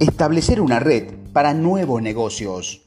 [0.00, 2.80] Establecer una red para nuevos negocios.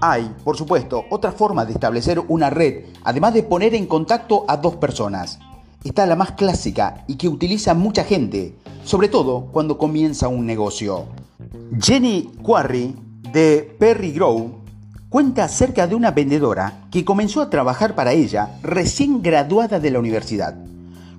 [0.00, 4.56] Hay, por supuesto, otra forma de establecer una red, además de poner en contacto a
[4.56, 5.38] dos personas.
[5.84, 8.54] Está la más clásica y que utiliza mucha gente,
[8.84, 11.04] sobre todo cuando comienza un negocio.
[11.78, 12.96] Jenny Quarry
[13.34, 14.62] de Perry Grow
[15.10, 19.98] cuenta acerca de una vendedora que comenzó a trabajar para ella recién graduada de la
[19.98, 20.54] universidad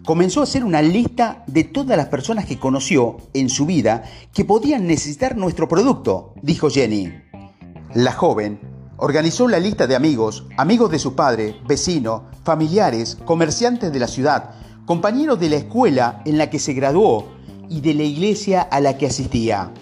[0.08, 4.46] comenzó a hacer una lista de todas las personas que conoció en su vida que
[4.46, 7.12] podían necesitar nuestro producto, dijo Jenny.
[7.94, 8.58] La joven
[8.96, 14.52] organizó la lista de amigos, amigos de su padre, vecinos, familiares, comerciantes de la ciudad,
[14.86, 17.28] compañeros de la escuela en la que se graduó
[17.68, 19.74] y de la iglesia a la que asistía.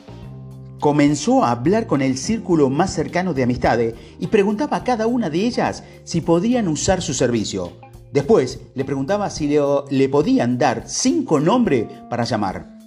[0.80, 5.30] Comenzó a hablar con el círculo más cercano de amistades y preguntaba a cada una
[5.30, 7.85] de ellas si podían usar su servicio.
[8.12, 12.78] Después le preguntaba si le, podían dar cinco nombres para llamar.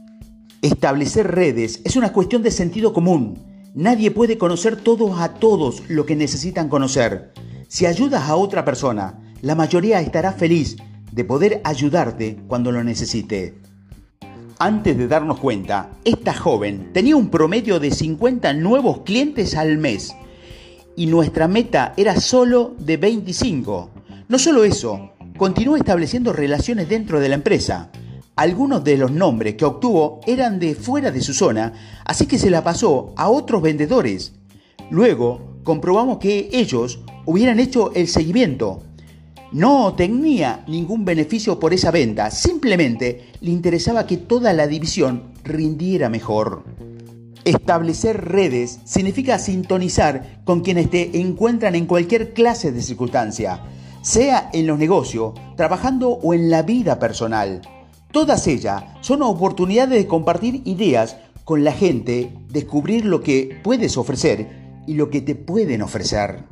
[0.63, 3.39] Establecer redes es una cuestión de sentido común.
[3.75, 7.33] Nadie puede conocer todos a todos lo que necesitan conocer.
[7.69, 10.77] Si ayudas a otra persona, la mayoría estará feliz
[11.12, 13.61] de poder ayudarte cuando lo necesite.
[14.59, 20.17] Antes de darnos cuenta, esta joven tenía un promedio de 50 nuevos clientes al mes
[20.97, 23.91] y nuestra meta era solo de 25.
[24.29, 27.91] No solo eso, continuó estableciendo relaciones dentro de la empresa.
[28.36, 31.72] Algunos de los nombres que obtuvo eran de fuera de su zona,
[32.05, 34.33] así que se la pasó a otros vendedores.
[34.91, 38.83] Luego comprobamos que ellos hubieran hecho el seguimiento.
[39.53, 46.11] No tenía ningún beneficio por esa venta, simplemente le interesaba que toda la división rindiera
[46.11, 46.64] mejor.
[47.49, 53.63] Establecer redes significa sintonizar con quienes te encuentran en cualquier clase de circunstancia
[54.03, 57.63] sea en los negocios, trabajando o en la vida personal.
[58.13, 64.83] Todas ellas son oportunidades de compartir ideas con la gente, descubrir lo que puedes ofrecer
[64.87, 66.45] y lo que te pueden ofrecer.